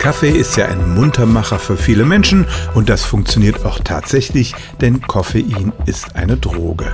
[0.00, 5.74] Kaffee ist ja ein Muntermacher für viele Menschen und das funktioniert auch tatsächlich, denn Koffein
[5.84, 6.86] ist eine Droge.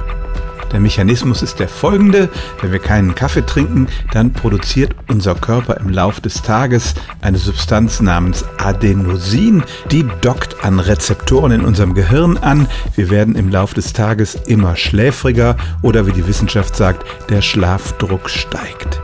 [0.72, 2.28] Der Mechanismus ist der folgende.
[2.60, 8.00] Wenn wir keinen Kaffee trinken, dann produziert unser Körper im Lauf des Tages eine Substanz
[8.00, 9.62] namens Adenosin.
[9.92, 12.66] Die dockt an Rezeptoren in unserem Gehirn an.
[12.96, 18.28] Wir werden im Lauf des Tages immer schläfriger oder wie die Wissenschaft sagt, der Schlafdruck
[18.28, 19.00] steigt.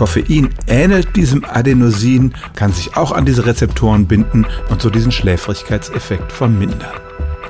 [0.00, 6.32] Koffein ähnelt diesem Adenosin, kann sich auch an diese Rezeptoren binden und so diesen Schläfrigkeitseffekt
[6.32, 6.94] vermindern.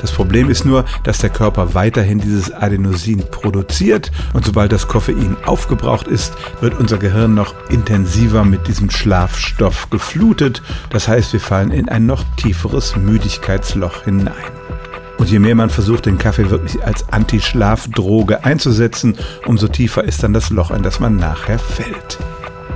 [0.01, 5.37] Das Problem ist nur, dass der Körper weiterhin dieses Adenosin produziert und sobald das Koffein
[5.47, 10.61] aufgebraucht ist, wird unser Gehirn noch intensiver mit diesem Schlafstoff geflutet.
[10.91, 14.35] Das heißt, wir fallen in ein noch tieferes Müdigkeitsloch hinein.
[15.21, 20.33] Und je mehr man versucht, den Kaffee wirklich als Antischlafdroge einzusetzen, umso tiefer ist dann
[20.33, 22.19] das Loch, in das man nachher fällt.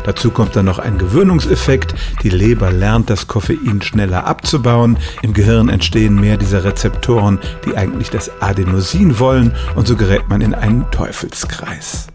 [0.05, 1.95] Dazu kommt dann noch ein Gewöhnungseffekt.
[2.23, 4.99] Die Leber lernt das Koffein schneller abzubauen.
[5.23, 10.43] Im Gehirn entstehen mehr dieser Rezeptoren, die eigentlich das Adenosin wollen und so gerät man
[10.43, 12.09] in einen Teufelskreis.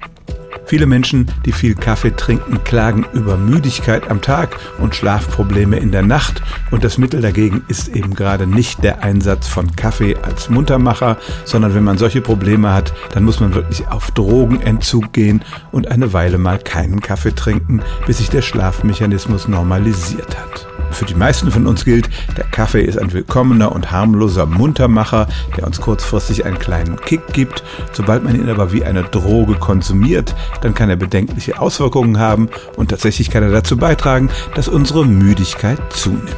[0.69, 6.03] Viele Menschen, die viel Kaffee trinken, klagen über Müdigkeit am Tag und Schlafprobleme in der
[6.03, 6.43] Nacht.
[6.69, 11.73] Und das Mittel dagegen ist eben gerade nicht der Einsatz von Kaffee als Muntermacher, sondern
[11.73, 16.37] wenn man solche Probleme hat, dann muss man wirklich auf Drogenentzug gehen und eine Weile
[16.37, 20.68] mal keinen Kaffee trinken, bis sich der Schlafmechanismus normalisiert hat.
[20.91, 25.65] Für die meisten von uns gilt, der Kaffee ist ein willkommener und harmloser Muntermacher, der
[25.65, 27.63] uns kurzfristig einen kleinen Kick gibt.
[27.93, 32.89] Sobald man ihn aber wie eine Droge konsumiert, dann kann er bedenkliche Auswirkungen haben und
[32.89, 36.35] tatsächlich kann er dazu beitragen, dass unsere Müdigkeit zunimmt.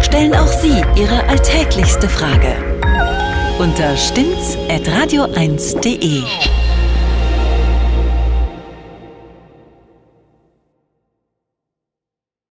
[0.00, 2.56] Stellen auch Sie Ihre alltäglichste Frage
[3.60, 6.22] unter stimmtz.radio1.de.